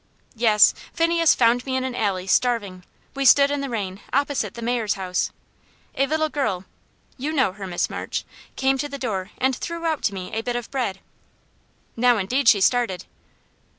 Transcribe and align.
"Yes, 0.35 0.73
Phineas 0.95 1.35
found 1.35 1.63
me 1.63 1.75
in 1.75 1.83
an 1.83 1.93
alley 1.93 2.25
starving. 2.25 2.83
We 3.13 3.23
stood 3.23 3.51
in 3.51 3.61
the 3.61 3.69
rain, 3.69 3.99
opposite 4.11 4.55
the 4.55 4.63
mayor's 4.63 4.95
house. 4.95 5.29
A 5.93 6.07
little 6.07 6.27
girl 6.27 6.65
you 7.17 7.31
know 7.31 7.51
her, 7.51 7.67
Miss 7.67 7.87
March 7.87 8.25
came 8.55 8.79
to 8.79 8.89
the 8.89 8.97
door, 8.97 9.29
and 9.37 9.55
threw 9.55 9.85
out 9.85 10.01
to 10.05 10.13
me 10.15 10.33
a 10.33 10.41
bit 10.41 10.55
of 10.55 10.71
bread." 10.71 11.01
Now 11.95 12.17
indeed 12.17 12.49
she 12.49 12.61
started. 12.61 13.05